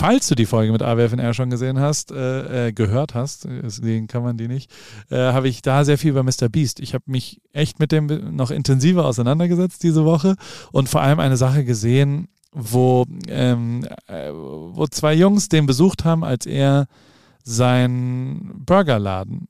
Falls 0.00 0.28
du 0.28 0.34
die 0.34 0.46
Folge 0.46 0.72
mit 0.72 0.82
AWFNR 0.82 1.34
schon 1.34 1.50
gesehen 1.50 1.80
hast, 1.80 2.12
äh, 2.12 2.68
äh, 2.68 2.72
gehört 2.72 3.14
hast, 3.14 3.48
sehen 3.64 4.06
kann 4.06 4.22
man 4.22 4.36
die 4.36 4.46
nicht, 4.46 4.70
äh, 5.10 5.16
habe 5.16 5.48
ich 5.48 5.60
da 5.62 5.84
sehr 5.84 5.98
viel 5.98 6.10
über 6.10 6.22
Mr. 6.22 6.48
Beast. 6.48 6.80
Ich 6.80 6.94
habe 6.94 7.04
mich 7.06 7.40
echt 7.52 7.80
mit 7.80 7.92
dem 7.92 8.36
noch 8.36 8.50
intensiver 8.50 9.04
auseinandergesetzt 9.04 9.82
diese 9.82 10.04
Woche 10.04 10.36
und 10.72 10.88
vor 10.88 11.02
allem 11.02 11.18
eine 11.18 11.36
Sache 11.36 11.64
gesehen, 11.64 12.28
wo, 12.52 13.04
ähm, 13.28 13.84
äh, 14.06 14.30
wo 14.32 14.86
zwei 14.86 15.14
Jungs 15.14 15.48
den 15.48 15.66
besucht 15.66 16.04
haben, 16.04 16.24
als 16.24 16.46
er 16.46 16.86
seinen 17.42 18.64
Burgerladen 18.64 19.48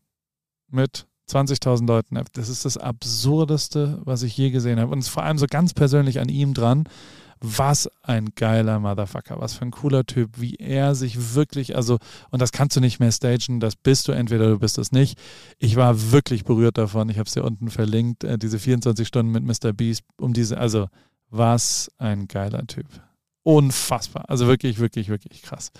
mit 0.72 1.06
20.000 1.30 1.86
Leuten. 1.86 2.20
Das 2.32 2.48
ist 2.48 2.64
das 2.64 2.76
Absurdeste, 2.76 4.00
was 4.04 4.22
ich 4.22 4.36
je 4.36 4.50
gesehen 4.50 4.80
habe. 4.80 4.92
Und 4.92 4.98
es 4.98 5.06
ist 5.06 5.12
vor 5.12 5.22
allem 5.22 5.38
so 5.38 5.46
ganz 5.48 5.74
persönlich 5.74 6.20
an 6.20 6.28
ihm 6.28 6.54
dran, 6.54 6.84
was 7.40 7.90
ein 8.02 8.30
geiler 8.34 8.78
Motherfucker, 8.80 9.40
was 9.40 9.54
für 9.54 9.62
ein 9.62 9.70
cooler 9.70 10.04
Typ, 10.04 10.32
wie 10.38 10.56
er 10.56 10.94
sich 10.94 11.34
wirklich, 11.34 11.74
also, 11.74 11.98
und 12.30 12.42
das 12.42 12.52
kannst 12.52 12.76
du 12.76 12.80
nicht 12.80 13.00
mehr 13.00 13.12
stagen, 13.12 13.60
das 13.60 13.76
bist 13.76 14.08
du, 14.08 14.12
entweder 14.12 14.48
du 14.50 14.58
bist 14.58 14.76
es 14.76 14.92
nicht. 14.92 15.18
Ich 15.58 15.76
war 15.76 16.12
wirklich 16.12 16.44
berührt 16.44 16.76
davon, 16.76 17.08
ich 17.08 17.18
habe 17.18 17.26
es 17.26 17.32
dir 17.32 17.44
unten 17.44 17.70
verlinkt, 17.70 18.24
äh, 18.24 18.36
diese 18.36 18.58
24 18.58 19.08
Stunden 19.08 19.32
mit 19.32 19.44
Mr. 19.44 19.72
Beast, 19.72 20.02
um 20.18 20.34
diese, 20.34 20.58
also, 20.58 20.88
was 21.30 21.90
ein 21.96 22.28
geiler 22.28 22.66
Typ. 22.66 22.86
Unfassbar. 23.42 24.24
Also 24.28 24.46
wirklich, 24.46 24.78
wirklich, 24.78 25.08
wirklich 25.08 25.42
krass. 25.42 25.72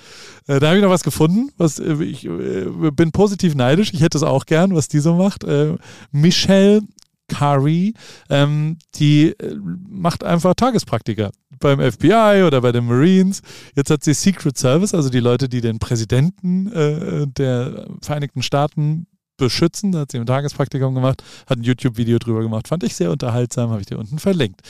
Äh, 0.47 0.61
da 0.61 0.69
habe 0.69 0.79
ich 0.79 0.83
noch 0.83 0.91
was 0.91 1.05
gefunden. 1.05 1.51
Was, 1.59 1.79
äh, 1.79 2.03
ich 2.03 2.25
äh, 2.25 2.91
bin 2.93 3.13
positiv 3.13 3.55
neidisch. 3.55 3.93
Ich 3.93 4.01
hätte 4.01 4.17
es 4.17 4.25
auch 4.25 4.47
gern, 4.47 4.75
was 4.75 4.89
die 4.89 5.01
so 5.01 5.15
macht. 5.15 5.45
Äh, 5.45 5.77
Michelle 6.11 6.83
Kari, 7.31 7.95
ähm, 8.29 8.77
die 8.97 9.29
äh, 9.29 9.57
macht 9.89 10.25
einfach 10.25 10.55
Tagespraktika 10.55 11.31
beim 11.61 11.81
FBI 11.81 12.43
oder 12.47 12.61
bei 12.61 12.73
den 12.73 12.87
Marines. 12.87 13.43
Jetzt 13.77 13.91
hat 13.91 14.05
sie 14.05 14.15
Secret 14.15 14.59
Service, 14.59 14.95
also 14.95 15.09
die 15.11 15.21
Leute, 15.21 15.49
die 15.49 15.61
den 15.61 15.79
Präsidenten 15.79 16.73
äh, 16.73 17.27
der 17.27 17.87
Vereinigten 18.03 18.43
Staaten 18.43 19.07
beschützen. 19.37 19.93
Da 19.93 20.01
hat 20.01 20.13
sie 20.13 20.19
ein 20.19 20.27
Tagespraktikum 20.27 20.95
gemacht, 20.95 21.23
hat 21.47 21.59
ein 21.59 21.63
YouTube-Video 21.63 22.19
drüber 22.19 22.43
gemacht. 22.43 22.69
Fand 22.69 22.83
ich 22.83 22.95
sehr 22.95 23.11
unterhaltsam, 23.11 23.71
habe 23.71 23.81
ich 23.81 23.87
dir 23.87 23.99
unten 23.99 24.19
verlinkt. 24.19 24.61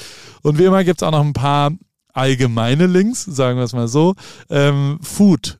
Und 0.43 0.59
wie 0.59 0.65
immer 0.65 0.85
gibt 0.85 1.01
es 1.01 1.07
auch 1.07 1.13
noch 1.13 1.25
ein 1.25 1.33
paar 1.33 1.73
allgemeine 2.13 2.87
Links, 2.87 3.25
sagen 3.25 3.59
wir 3.59 3.65
es 3.65 3.73
mal 3.73 3.89
so. 3.89 4.15
Ähm, 4.49 4.99
Food 5.03 5.60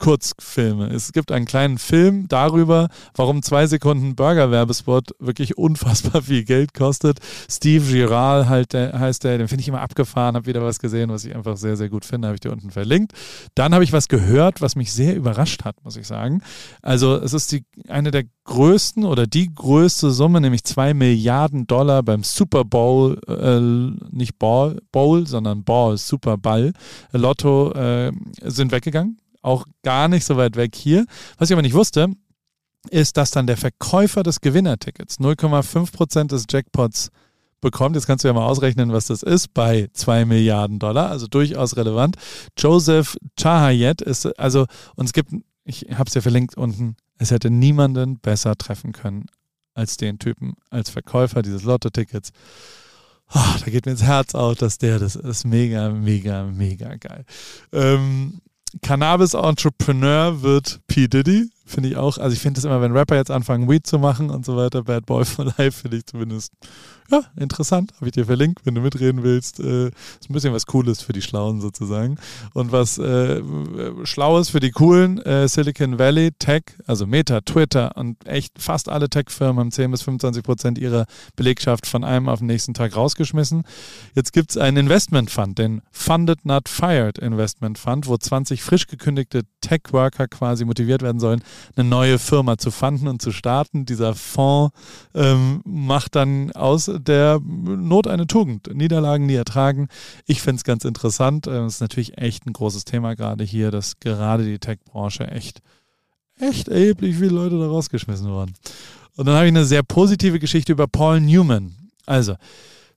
Kurzfilme. 0.00 0.88
Es 0.88 1.12
gibt 1.12 1.30
einen 1.30 1.44
kleinen 1.44 1.78
Film 1.78 2.26
darüber, 2.26 2.88
warum 3.14 3.42
zwei 3.42 3.66
Sekunden 3.66 4.16
Burger-Werbespot 4.16 5.10
wirklich 5.20 5.56
unfassbar 5.58 6.22
viel 6.22 6.42
Geld 6.44 6.74
kostet. 6.74 7.18
Steve 7.48 7.84
Girard 7.84 8.48
halt, 8.48 8.72
der, 8.72 8.98
heißt 8.98 9.22
der, 9.22 9.38
den 9.38 9.46
finde 9.46 9.60
ich 9.62 9.68
immer 9.68 9.82
abgefahren, 9.82 10.34
habe 10.34 10.46
wieder 10.46 10.64
was 10.64 10.80
gesehen, 10.80 11.10
was 11.10 11.24
ich 11.24 11.36
einfach 11.36 11.56
sehr, 11.56 11.76
sehr 11.76 11.90
gut 11.90 12.04
finde, 12.04 12.28
habe 12.28 12.34
ich 12.34 12.40
dir 12.40 12.50
unten 12.50 12.70
verlinkt. 12.70 13.12
Dann 13.54 13.74
habe 13.74 13.84
ich 13.84 13.92
was 13.92 14.08
gehört, 14.08 14.60
was 14.60 14.74
mich 14.74 14.92
sehr 14.92 15.14
überrascht 15.14 15.64
hat, 15.64 15.76
muss 15.84 15.96
ich 15.96 16.06
sagen. 16.06 16.42
Also 16.82 17.16
es 17.16 17.34
ist 17.34 17.52
die, 17.52 17.64
eine 17.88 18.10
der 18.10 18.24
größten 18.44 19.04
oder 19.04 19.26
die 19.26 19.54
größte 19.54 20.10
Summe, 20.10 20.40
nämlich 20.40 20.64
zwei 20.64 20.94
Milliarden 20.94 21.66
Dollar 21.66 22.02
beim 22.02 22.24
Super 22.24 22.64
Bowl, 22.64 23.20
äh, 23.28 23.60
nicht 24.10 24.38
Ball, 24.38 24.80
Bowl, 24.92 25.26
sondern 25.26 25.62
Ball, 25.62 25.98
Super 25.98 26.38
Ball, 26.38 26.72
Lotto 27.12 27.72
äh, 27.72 28.12
sind 28.42 28.72
weggegangen 28.72 29.19
auch 29.42 29.64
gar 29.82 30.08
nicht 30.08 30.24
so 30.24 30.36
weit 30.36 30.56
weg 30.56 30.74
hier. 30.74 31.06
Was 31.38 31.50
ich 31.50 31.54
aber 31.54 31.62
nicht 31.62 31.74
wusste, 31.74 32.08
ist, 32.90 33.16
dass 33.16 33.30
dann 33.30 33.46
der 33.46 33.56
Verkäufer 33.56 34.22
des 34.22 34.40
Gewinnertickets 34.40 35.18
0,5 35.18 35.92
Prozent 35.92 36.32
des 36.32 36.44
Jackpots 36.48 37.10
bekommt. 37.60 37.94
Jetzt 37.94 38.06
kannst 38.06 38.24
du 38.24 38.28
ja 38.28 38.34
mal 38.34 38.46
ausrechnen, 38.46 38.92
was 38.92 39.06
das 39.06 39.22
ist 39.22 39.52
bei 39.52 39.88
2 39.92 40.24
Milliarden 40.24 40.78
Dollar, 40.78 41.10
also 41.10 41.26
durchaus 41.26 41.76
relevant. 41.76 42.16
Joseph 42.56 43.16
Chahayet 43.38 44.00
ist, 44.00 44.26
also, 44.38 44.66
und 44.96 45.06
es 45.06 45.12
gibt, 45.12 45.32
ich 45.64 45.86
habe 45.92 46.08
es 46.08 46.14
ja 46.14 46.20
verlinkt 46.20 46.56
unten, 46.56 46.96
es 47.18 47.30
hätte 47.30 47.50
niemanden 47.50 48.18
besser 48.18 48.56
treffen 48.56 48.92
können 48.92 49.26
als 49.74 49.96
den 49.96 50.18
Typen, 50.18 50.54
als 50.70 50.90
Verkäufer 50.90 51.42
dieses 51.42 51.62
Lotto-Tickets. 51.64 52.30
Oh, 53.32 53.54
da 53.64 53.70
geht 53.70 53.86
mir 53.86 53.92
ins 53.92 54.02
Herz 54.02 54.34
auf, 54.34 54.56
dass 54.56 54.78
der, 54.78 54.98
das 54.98 55.14
ist 55.16 55.44
mega, 55.44 55.90
mega, 55.90 56.44
mega 56.44 56.96
geil. 56.96 57.24
Ähm, 57.72 58.40
Cannabis-Entrepreneur 58.82 60.42
wird 60.42 60.80
P. 60.86 61.08
Diddy. 61.08 61.50
Finde 61.66 61.88
ich 61.88 61.96
auch. 61.96 62.18
Also 62.18 62.34
ich 62.34 62.40
finde 62.40 62.58
es 62.58 62.64
immer, 62.64 62.80
wenn 62.80 62.92
Rapper 62.92 63.16
jetzt 63.16 63.30
anfangen, 63.30 63.68
Weed 63.68 63.86
zu 63.86 63.98
machen 63.98 64.30
und 64.30 64.44
so 64.44 64.56
weiter, 64.56 64.82
Bad 64.82 65.06
Boy 65.06 65.24
for 65.24 65.44
Life, 65.44 65.82
finde 65.82 65.98
ich 65.98 66.06
zumindest 66.06 66.52
ja, 67.10 67.22
interessant. 67.36 67.92
Habe 67.96 68.06
ich 68.06 68.12
dir 68.12 68.26
verlinkt, 68.26 68.64
wenn 68.64 68.74
du 68.74 68.80
mitreden 68.80 69.22
willst. 69.22 69.60
Äh, 69.60 69.88
ist 69.88 70.28
ein 70.28 70.32
bisschen 70.32 70.52
was 70.52 70.66
Cooles 70.66 71.02
für 71.02 71.12
die 71.12 71.22
Schlauen 71.22 71.60
sozusagen. 71.60 72.16
Und 72.54 72.72
was 72.72 72.98
äh, 72.98 73.42
Schlaues 74.04 74.50
für 74.50 74.60
die 74.60 74.70
Coolen, 74.70 75.18
äh, 75.18 75.48
Silicon 75.48 75.98
Valley 75.98 76.32
Tech, 76.38 76.62
also 76.86 77.06
Meta, 77.06 77.40
Twitter 77.40 77.96
und 77.96 78.26
echt 78.26 78.60
fast 78.60 78.88
alle 78.88 79.08
Tech-Firmen 79.08 79.60
haben 79.60 79.70
10 79.70 79.90
bis 79.90 80.02
25 80.02 80.42
Prozent 80.42 80.78
ihrer 80.78 81.06
Belegschaft 81.36 81.86
von 81.86 82.04
einem 82.04 82.28
auf 82.28 82.40
den 82.40 82.46
nächsten 82.46 82.74
Tag 82.74 82.96
rausgeschmissen. 82.96 83.64
Jetzt 84.14 84.32
gibt 84.32 84.50
es 84.50 84.56
einen 84.56 84.76
Investment 84.76 85.30
Fund, 85.30 85.58
den 85.58 85.82
Funded 85.90 86.44
Not 86.44 86.68
Fired 86.68 87.18
Investment 87.18 87.78
Fund, 87.78 88.06
wo 88.06 88.16
20 88.16 88.62
frisch 88.62 88.86
gekündigte 88.86 89.42
Tech-Worker 89.60 90.28
quasi 90.28 90.64
motiviert 90.64 91.02
werden 91.02 91.20
sollen, 91.20 91.42
eine 91.76 91.88
neue 91.88 92.18
Firma 92.18 92.58
zu 92.58 92.70
fanden 92.70 93.08
und 93.08 93.22
zu 93.22 93.32
starten. 93.32 93.86
Dieser 93.86 94.14
Fonds 94.14 94.74
ähm, 95.14 95.62
macht 95.64 96.16
dann 96.16 96.52
aus 96.52 96.90
der 97.08 97.40
Not 97.40 98.06
eine 98.06 98.26
Tugend. 98.26 98.72
Niederlagen 98.74 99.26
nie 99.26 99.34
ertragen. 99.34 99.88
Ich 100.26 100.42
finde 100.42 100.56
es 100.56 100.64
ganz 100.64 100.84
interessant. 100.84 101.46
Es 101.46 101.52
äh, 101.52 101.66
ist 101.66 101.80
natürlich 101.80 102.18
echt 102.18 102.46
ein 102.46 102.52
großes 102.52 102.84
Thema 102.84 103.14
gerade 103.14 103.44
hier, 103.44 103.70
dass 103.70 104.00
gerade 104.00 104.44
die 104.44 104.58
Tech-Branche 104.58 105.26
echt, 105.28 105.60
echt 106.38 106.68
erheblich 106.68 107.16
viele 107.16 107.30
Leute 107.30 107.58
da 107.58 107.66
rausgeschmissen 107.66 108.30
wurden. 108.30 108.54
Und 109.16 109.26
dann 109.26 109.34
habe 109.34 109.46
ich 109.46 109.52
eine 109.52 109.64
sehr 109.64 109.82
positive 109.82 110.38
Geschichte 110.38 110.72
über 110.72 110.86
Paul 110.86 111.20
Newman. 111.20 111.74
Also, 112.06 112.36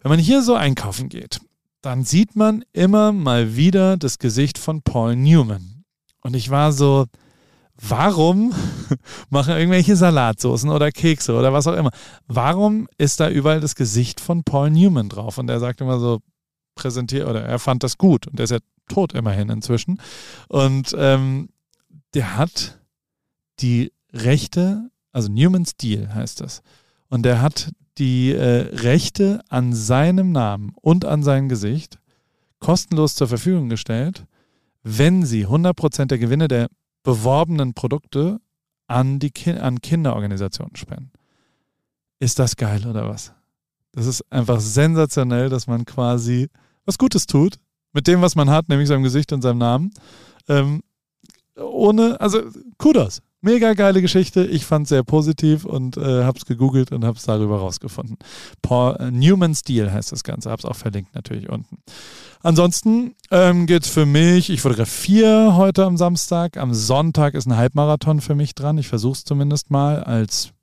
wenn 0.02 0.10
man 0.10 0.20
hier 0.20 0.42
so 0.42 0.56
einkaufen 0.56 1.10
geht, 1.10 1.40
dann 1.82 2.04
sieht 2.04 2.36
man 2.36 2.64
immer 2.72 3.12
mal 3.12 3.56
wieder 3.56 3.98
das 3.98 4.20
Gesicht 4.20 4.58
von 4.58 4.82
Paul 4.82 5.16
Newman. 5.16 5.84
Und 6.22 6.36
ich 6.36 6.50
war 6.50 6.72
so, 6.72 7.08
warum 7.76 8.54
machen 9.30 9.56
irgendwelche 9.56 9.96
Salatsoßen 9.96 10.70
oder 10.70 10.92
Kekse 10.92 11.36
oder 11.38 11.54
was 11.54 11.68
auch 11.68 11.76
immer? 11.76 11.92
Warum 12.28 12.88
ist 12.98 13.20
da 13.20 13.30
überall 13.30 13.60
das 13.60 13.76
Gesicht 13.76 14.20
von 14.20 14.44
Paul 14.44 14.72
Newman 14.72 15.10
drauf? 15.10 15.38
Und 15.38 15.50
er 15.50 15.60
sagt 15.60 15.82
immer 15.82 16.00
so, 16.00 16.20
präsentiert, 16.76 17.28
oder 17.28 17.44
er 17.44 17.60
fand 17.60 17.84
das 17.84 17.98
gut. 17.98 18.28
Und 18.28 18.40
der 18.40 18.46
ist 18.46 18.52
ja 18.52 18.60
tot 18.88 19.14
immerhin 19.14 19.50
inzwischen. 19.50 20.00
Und 20.48 20.96
ähm, 20.98 21.50
der 22.14 22.38
hat 22.38 22.80
die 23.60 23.92
Rechte, 24.12 24.90
also 25.12 25.32
Newman's 25.32 25.76
Deal 25.76 26.14
heißt 26.14 26.42
das. 26.42 26.62
Und 27.10 27.24
der 27.24 27.42
hat 27.42 27.72
die 27.98 28.32
äh, 28.32 28.76
Rechte 28.76 29.42
an 29.50 29.74
seinem 29.74 30.32
Namen 30.32 30.72
und 30.82 31.06
an 31.06 31.24
sein 31.24 31.48
Gesicht 31.50 32.00
kostenlos 32.60 33.16
zur 33.16 33.28
Verfügung 33.28 33.70
gestellt, 33.70 34.26
wenn 34.84 35.26
sie 35.26 35.46
100% 35.46 36.06
der 36.06 36.18
Gewinne 36.18 36.48
der 36.48 36.70
beworbenen 37.04 37.74
Produkte 37.74 38.40
an, 38.88 39.20
die 39.20 39.32
Ki 39.32 39.52
an 39.52 39.82
Kinderorganisationen 39.82 40.76
spenden. 40.76 41.12
Ist 42.20 42.40
das 42.40 42.56
geil 42.56 42.86
oder 42.88 43.08
was? 43.08 43.34
Das 43.92 44.08
ist 44.08 44.24
einfach 44.32 44.60
sensationell, 44.60 45.50
dass 45.50 45.68
man 45.68 45.86
quasi 45.86 46.50
was 46.86 46.98
Gutes 46.98 47.28
tut 47.28 47.60
mit 47.92 48.08
dem, 48.08 48.22
was 48.22 48.36
man 48.36 48.50
hat, 48.50 48.70
nämlich 48.70 48.88
seinem 48.88 49.04
Gesicht 49.04 49.32
und 49.32 49.42
seinem 49.42 49.60
Namen. 49.60 49.94
Ähm, 50.48 50.82
ohne, 51.56 52.20
also 52.20 52.42
Kudos. 52.78 53.22
Mega 53.46 53.74
geile 53.74 54.02
Geschichte. 54.02 54.46
Ich 54.46 54.66
fand 54.66 54.86
es 54.86 54.90
sehr 54.90 55.04
positiv 55.04 55.66
und 55.66 55.98
äh, 55.98 56.24
habe 56.24 56.38
es 56.38 56.46
gegoogelt 56.46 56.94
und 56.94 57.04
habe 57.04 57.18
es 57.18 57.26
darüber 57.26 57.58
rausgefunden. 57.58 58.16
Paul 58.62 58.96
äh, 58.96 59.12
Newman 59.12 59.54
Steel 59.54 59.92
heißt 59.92 60.14
das 60.14 60.24
Ganze. 60.24 60.50
Habe 60.50 60.62
es 60.62 60.66
auch 60.66 60.78
verlinkt 60.78 61.14
natürlich 61.14 61.50
unten. 61.50 61.80
Ansonsten 62.42 63.16
ähm, 63.32 63.66
geht 63.68 63.84
es 63.84 63.90
für 63.90 64.06
mich, 64.06 64.50
ich 64.50 64.62
fotografiere 64.62 65.58
heute 65.58 65.84
am 65.84 65.98
Samstag. 65.98 66.56
Am 66.56 66.74
Sonntag 66.74 67.34
ist 67.34 67.46
ein 67.46 67.58
Halbmarathon 67.58 68.22
für 68.22 68.34
mich 68.34 68.56
dran. 68.56 68.78
Ich 68.78 68.88
versuche 68.88 69.18
es 69.18 69.26
zumindest 69.26 69.70
mal 69.72 70.02
als 70.02 70.54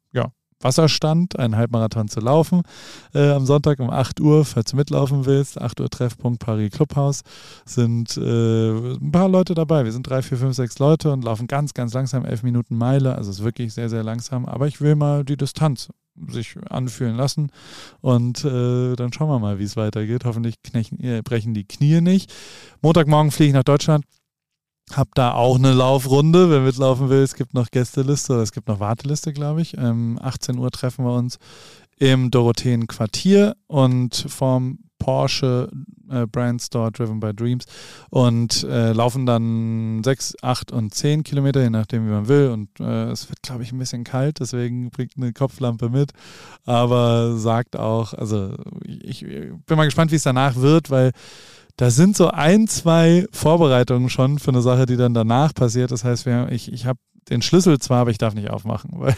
Wasserstand, 0.60 1.38
einen 1.38 1.56
Halbmarathon 1.56 2.08
zu 2.08 2.20
laufen. 2.20 2.62
Äh, 3.14 3.30
am 3.30 3.46
Sonntag 3.46 3.80
um 3.80 3.90
8 3.90 4.20
Uhr, 4.20 4.44
falls 4.44 4.70
du 4.70 4.76
mitlaufen 4.76 5.26
willst, 5.26 5.60
8 5.60 5.80
Uhr 5.80 5.88
Treffpunkt 5.88 6.40
Paris 6.40 6.70
Clubhaus, 6.70 7.22
sind 7.64 8.16
äh, 8.16 8.70
ein 8.70 9.10
paar 9.10 9.28
Leute 9.28 9.54
dabei. 9.54 9.84
Wir 9.84 9.92
sind 9.92 10.08
drei, 10.08 10.22
vier, 10.22 10.38
fünf, 10.38 10.54
sechs 10.54 10.78
Leute 10.78 11.12
und 11.12 11.24
laufen 11.24 11.46
ganz, 11.46 11.74
ganz 11.74 11.94
langsam, 11.94 12.24
elf 12.24 12.42
Minuten 12.42 12.76
Meile. 12.76 13.14
Also 13.14 13.30
es 13.30 13.38
ist 13.38 13.44
wirklich 13.44 13.72
sehr, 13.72 13.88
sehr 13.88 14.02
langsam. 14.02 14.46
Aber 14.46 14.66
ich 14.66 14.80
will 14.80 14.94
mal 14.94 15.24
die 15.24 15.36
Distanz 15.36 15.88
sich 16.28 16.56
anfühlen 16.68 17.16
lassen 17.16 17.50
und 18.00 18.44
äh, 18.44 18.94
dann 18.94 19.12
schauen 19.12 19.28
wir 19.28 19.38
mal, 19.38 19.58
wie 19.58 19.64
es 19.64 19.76
weitergeht. 19.76 20.24
Hoffentlich 20.24 20.62
knechen, 20.62 21.00
äh, 21.00 21.22
brechen 21.22 21.54
die 21.54 21.64
Knie 21.64 22.00
nicht. 22.00 22.32
Montagmorgen 22.82 23.30
fliege 23.30 23.48
ich 23.48 23.54
nach 23.54 23.64
Deutschland 23.64 24.04
hab 24.96 25.14
da 25.14 25.32
auch 25.32 25.56
eine 25.56 25.72
Laufrunde, 25.72 26.50
wer 26.50 26.60
mitlaufen 26.60 27.08
will. 27.08 27.22
Es 27.22 27.34
gibt 27.34 27.54
noch 27.54 27.70
Gästeliste 27.70 28.32
oder 28.34 28.42
es 28.42 28.52
gibt 28.52 28.68
noch 28.68 28.80
Warteliste, 28.80 29.32
glaube 29.32 29.62
ich. 29.62 29.76
Ähm, 29.76 30.18
18 30.20 30.58
Uhr 30.58 30.70
treffen 30.70 31.04
wir 31.04 31.14
uns 31.14 31.38
im 31.98 32.30
Dorotheen 32.30 32.86
Quartier 32.86 33.56
und 33.66 34.24
vom 34.28 34.78
Porsche 34.98 35.68
äh, 36.10 36.26
Brand 36.26 36.62
Store 36.62 36.92
Driven 36.92 37.20
by 37.20 37.34
Dreams 37.34 37.64
und 38.10 38.64
äh, 38.64 38.92
laufen 38.92 39.26
dann 39.26 40.02
6, 40.04 40.36
8 40.42 40.72
und 40.72 40.94
10 40.94 41.24
Kilometer, 41.24 41.62
je 41.62 41.70
nachdem, 41.70 42.06
wie 42.06 42.10
man 42.10 42.28
will. 42.28 42.48
Und 42.50 42.68
äh, 42.78 43.10
es 43.10 43.28
wird, 43.28 43.42
glaube 43.42 43.62
ich, 43.62 43.72
ein 43.72 43.78
bisschen 43.78 44.04
kalt, 44.04 44.40
deswegen 44.40 44.90
bringt 44.90 45.12
eine 45.16 45.32
Kopflampe 45.32 45.88
mit. 45.88 46.12
Aber 46.64 47.36
sagt 47.36 47.76
auch, 47.76 48.14
also 48.14 48.54
ich, 48.84 49.24
ich 49.24 49.52
bin 49.66 49.76
mal 49.76 49.86
gespannt, 49.86 50.12
wie 50.12 50.16
es 50.16 50.22
danach 50.22 50.56
wird, 50.56 50.90
weil 50.90 51.12
da 51.80 51.88
sind 51.88 52.14
so 52.14 52.28
ein, 52.28 52.68
zwei 52.68 53.26
Vorbereitungen 53.32 54.10
schon 54.10 54.38
für 54.38 54.50
eine 54.50 54.60
Sache, 54.60 54.84
die 54.84 54.98
dann 54.98 55.14
danach 55.14 55.54
passiert. 55.54 55.90
Das 55.90 56.04
heißt, 56.04 56.26
wir, 56.26 56.52
ich, 56.52 56.70
ich 56.70 56.84
habe 56.84 56.98
den 57.30 57.40
Schlüssel 57.40 57.78
zwar, 57.78 58.02
aber 58.02 58.10
ich 58.10 58.18
darf 58.18 58.34
nicht 58.34 58.50
aufmachen, 58.50 58.90
weil, 58.96 59.16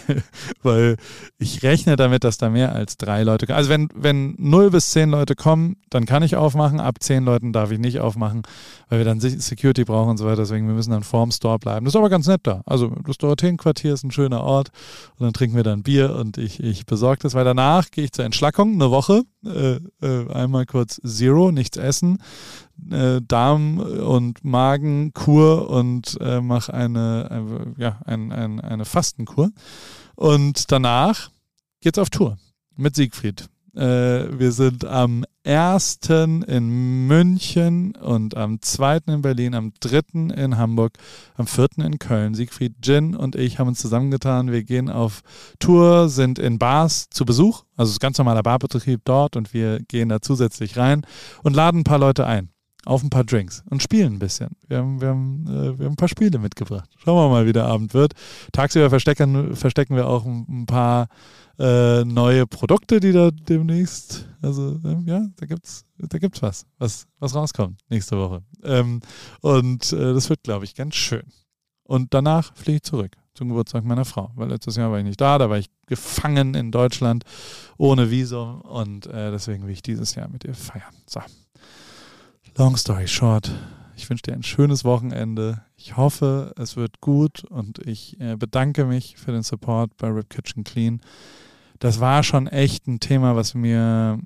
weil 0.63 0.97
ich 1.39 1.65
rechne 1.65 1.97
damit, 1.97 2.23
dass 2.23 2.39
da 2.39 2.51
mehr 2.51 2.73
als 2.73 2.99
drei 2.99 3.25
Leute 3.25 3.47
kommen. 3.47 3.57
Also 3.57 3.69
wenn, 3.69 3.89
wenn 3.97 4.37
0 4.39 4.71
bis 4.71 4.91
10 4.91 5.11
Leute 5.11 5.35
kommen, 5.35 5.75
dann 5.91 6.07
kann 6.07 6.23
ich 6.23 6.37
aufmachen. 6.37 6.79
Ab 6.79 6.99
10 7.01 7.25
Leuten 7.25 7.53
darf 7.53 7.73
ich 7.73 7.81
nicht 7.81 7.99
aufmachen, 7.99 8.43
weil 8.89 8.99
wir 8.99 9.05
dann 9.05 9.19
Security 9.19 9.85
brauchen 9.85 10.11
und 10.11 10.19
so 10.19 10.27
weiter. 10.27 10.43
Deswegen, 10.43 10.69
wir 10.69 10.75
müssen 10.75 10.93
dann 10.93 11.03
vorm 11.03 11.33
Store 11.33 11.59
bleiben. 11.59 11.85
Das 11.85 11.95
ist 11.95 11.99
aber 11.99 12.11
ganz 12.11 12.29
nett 12.29 12.43
da. 12.45 12.63
Also 12.65 12.95
das 13.05 13.19
Dorotheenquartier 13.19 13.93
ist 13.93 14.05
ein 14.05 14.13
schöner 14.13 14.45
Ort 14.45 14.69
und 15.19 15.25
dann 15.25 15.33
trinken 15.33 15.57
wir 15.57 15.65
dann 15.65 15.83
Bier 15.83 16.15
und 16.15 16.39
ich, 16.39 16.63
ich 16.63 16.87
besorge 16.87 17.23
das, 17.25 17.35
weil 17.35 17.45
danach 17.45 17.91
gehe 17.91 18.05
ich 18.05 18.13
zur 18.13 18.25
Entschlackung, 18.25 18.75
eine 18.75 18.93
Woche, 18.93 19.25
äh, 19.45 19.81
äh, 20.01 20.33
einmal 20.33 20.67
kurz 20.67 21.01
Zero, 21.05 21.53
nichts 21.53 21.77
essen, 21.77 22.19
äh, 22.91 23.21
Darm- 23.27 23.79
und 23.79 24.45
Magenkur 24.45 25.69
und 25.71 26.17
äh, 26.21 26.41
mache 26.41 26.73
eine, 26.73 27.31
eine, 27.31 27.75
ja, 27.77 28.01
ein, 28.05 28.33
ein, 28.33 28.61
eine 28.61 28.85
Fastenkur. 28.85 29.51
Und 30.15 30.71
danach 30.71 31.31
geht's 31.81 31.99
auf 31.99 32.11
Tour 32.11 32.39
mit 32.77 32.97
Siegfried. 32.97 33.49
Äh, 33.75 34.39
wir 34.39 34.53
sind 34.53 34.85
am 34.85 35.25
1. 35.45 36.01
in 36.47 37.07
München 37.07 37.97
und 37.97 38.37
am 38.37 38.61
2. 38.61 38.99
in 39.07 39.23
Berlin, 39.23 39.55
am 39.55 39.73
3. 39.81 40.35
in 40.35 40.59
Hamburg, 40.59 40.99
am 41.37 41.47
4. 41.47 41.79
in 41.79 41.99
Köln. 41.99 42.35
Siegfried, 42.35 42.75
Jin 42.83 43.17
und 43.17 43.35
ich 43.35 43.59
haben 43.59 43.69
uns 43.69 43.81
zusammengetan. 43.81 44.53
Wir 44.53 44.63
gehen 44.63 44.91
auf 44.91 45.23
Tour, 45.59 46.09
sind 46.11 46.39
in 46.39 46.59
Bars 46.59 47.09
zu 47.09 47.25
Besuch. 47.25 47.65
Also 47.77 47.91
es 47.91 47.95
ist 47.95 48.01
ganz 48.01 48.19
normaler 48.19 48.43
Barbetrieb 48.43 49.01
dort 49.05 49.37
und 49.37 49.55
wir 49.55 49.81
gehen 49.81 50.11
da 50.11 50.21
zusätzlich 50.21 50.77
rein 50.77 51.07
und 51.43 51.57
laden 51.57 51.81
ein 51.81 51.85
paar 51.85 51.99
Leute 51.99 52.27
ein 52.27 52.51
auf 52.85 53.03
ein 53.03 53.11
paar 53.11 53.25
Drinks 53.25 53.63
und 53.71 53.83
spielen 53.83 54.15
ein 54.15 54.19
bisschen. 54.19 54.51
Wir 54.67 54.79
haben, 54.79 55.01
wir 55.01 55.09
haben, 55.09 55.47
äh, 55.47 55.79
wir 55.79 55.85
haben 55.87 55.93
ein 55.93 55.97
paar 55.97 56.09
Spiele 56.09 56.39
mitgebracht. 56.39 56.91
Schauen 56.99 57.17
wir 57.17 57.29
mal, 57.29 57.47
wie 57.47 57.53
der 57.53 57.67
Abend 57.67 57.95
wird. 57.95 58.15
Tagsüber 58.53 58.91
verstecken, 58.91 59.55
verstecken 59.55 59.95
wir 59.95 60.07
auch 60.09 60.25
ein, 60.25 60.47
ein 60.49 60.67
paar 60.67 61.09
äh, 61.59 62.05
neue 62.05 62.47
Produkte, 62.47 62.99
die 62.99 63.13
da 63.13 63.31
demnächst, 63.31 64.27
also 64.43 64.81
ähm, 64.85 65.05
ja, 65.07 65.27
da 65.37 65.47
gibt's, 65.47 65.85
da 65.99 66.19
gibt's 66.19 66.43
was, 66.43 66.67
was, 66.79 67.07
was 67.19 67.35
rauskommt 67.35 67.79
nächste 67.89 68.19
Woche. 68.19 68.43
Ähm, 68.65 69.01
und 69.41 69.93
äh, 69.93 70.15
das 70.15 70.29
wird, 70.29 70.43
glaube 70.43 70.65
ich, 70.65 70.75
ganz 70.75 70.97
schön. 70.97 71.25
Und 71.85 72.15
danach 72.15 72.55
fliege 72.57 72.77
ich 72.77 72.83
zurück 72.83 73.17
zum 73.35 73.49
Geburtstag 73.49 73.85
meiner 73.85 74.05
Frau, 74.05 74.31
weil 74.35 74.49
letztes 74.49 74.77
Jahr 74.77 74.91
war 74.91 74.99
ich 74.99 75.05
nicht 75.05 75.21
da, 75.21 75.39
da 75.39 75.49
war 75.49 75.59
ich 75.59 75.71
gefangen 75.87 76.55
in 76.55 76.71
Deutschland 76.71 77.25
ohne 77.79 78.11
Visum 78.11 78.61
und 78.63 79.07
äh, 79.07 79.31
deswegen 79.31 79.65
will 79.65 79.73
ich 79.73 79.83
dieses 79.83 80.15
Jahr 80.15 80.29
mit 80.29 80.45
ihr 80.45 80.55
feiern. 80.55 80.95
So. 81.07 81.21
Long 82.59 82.77
story 82.77 83.09
short, 83.09 83.51
ich 83.97 84.11
wünsche 84.11 84.25
dir 84.25 84.35
ein 84.35 84.43
schönes 84.43 84.85
Wochenende. 84.85 85.63
Ich 85.75 85.97
hoffe, 85.97 86.53
es 86.59 86.77
wird 86.77 87.01
gut 87.01 87.45
und 87.45 87.79
ich 87.87 88.21
äh, 88.21 88.37
bedanke 88.37 88.85
mich 88.85 89.17
für 89.17 89.33
den 89.33 89.43
Support 89.43 89.97
bei 89.97 90.09
Rip 90.09 90.29
Kitchen 90.29 90.63
Clean. 90.63 91.01
Das 91.79 91.99
war 91.99 92.23
schon 92.23 92.49
echt 92.49 92.87
ein 92.87 93.01
Thema, 93.01 93.37
was 93.37 93.55
mir 93.55 94.19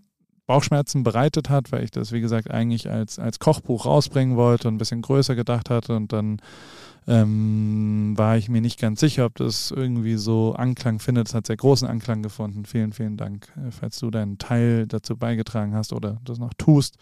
Bauchschmerzen 0.47 1.05
bereitet 1.05 1.51
hat, 1.51 1.71
weil 1.71 1.85
ich 1.85 1.93
das, 1.93 2.11
wie 2.11 2.21
gesagt, 2.21 2.51
eigentlich 2.51 2.91
als, 2.91 3.21
als 3.21 3.39
Kochbuch 3.39 3.87
rausbringen 3.87 4.37
wollte 4.37 4.67
und 4.67 4.75
ein 4.75 4.79
bisschen 4.79 5.03
größer 5.03 5.37
gedacht 5.37 5.71
hatte. 5.71 5.95
Und 5.95 6.12
dann 6.12 6.39
ähm, 7.09 8.14
war 8.16 8.37
ich 8.37 8.49
mir 8.49 8.61
nicht 8.61 8.81
ganz 8.81 8.99
sicher, 8.99 9.27
ob 9.27 9.37
das 9.37 9.71
irgendwie 9.71 10.16
so 10.16 10.55
Anklang 10.55 10.99
findet. 10.99 11.29
Es 11.29 11.35
hat 11.35 11.47
sehr 11.47 11.57
großen 11.57 11.87
Anklang 11.87 12.23
gefunden. 12.23 12.64
Vielen, 12.64 12.92
vielen 12.92 13.16
Dank, 13.16 13.53
äh, 13.57 13.71
falls 13.71 13.99
du 14.01 14.11
deinen 14.11 14.38
Teil 14.38 14.87
dazu 14.87 15.16
beigetragen 15.16 15.75
hast 15.75 15.92
oder 15.92 16.21
das 16.25 16.38
noch 16.38 16.53
tust. 16.55 16.97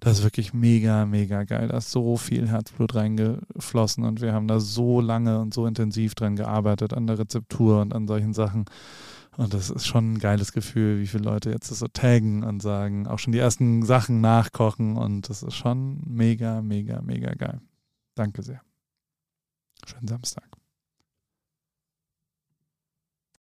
Das 0.00 0.18
ist 0.18 0.24
wirklich 0.24 0.52
mega, 0.52 1.06
mega 1.06 1.44
geil. 1.44 1.68
Da 1.68 1.78
ist 1.78 1.92
so 1.92 2.16
viel 2.16 2.48
Herzblut 2.48 2.96
reingeflossen 2.96 4.04
und 4.04 4.20
wir 4.20 4.32
haben 4.32 4.48
da 4.48 4.58
so 4.58 5.00
lange 5.00 5.40
und 5.40 5.54
so 5.54 5.66
intensiv 5.66 6.14
dran 6.16 6.34
gearbeitet, 6.34 6.92
an 6.92 7.06
der 7.06 7.18
Rezeptur 7.18 7.80
und 7.80 7.94
an 7.94 8.08
solchen 8.08 8.34
Sachen. 8.34 8.64
Und 9.36 9.54
das 9.54 9.70
ist 9.70 9.86
schon 9.86 10.14
ein 10.14 10.18
geiles 10.18 10.52
Gefühl, 10.52 10.98
wie 11.00 11.06
viele 11.06 11.24
Leute 11.24 11.50
jetzt 11.50 11.70
das 11.70 11.78
so 11.80 11.88
taggen 11.88 12.42
und 12.42 12.62
sagen, 12.62 13.06
auch 13.06 13.18
schon 13.18 13.32
die 13.32 13.38
ersten 13.38 13.84
Sachen 13.84 14.20
nachkochen. 14.20 14.96
Und 14.96 15.28
das 15.28 15.42
ist 15.42 15.54
schon 15.54 16.00
mega, 16.04 16.62
mega, 16.62 17.00
mega 17.02 17.32
geil. 17.34 17.60
Danke 18.14 18.42
sehr. 18.42 18.65
Schönen 19.86 20.08
Samstag. 20.08 20.55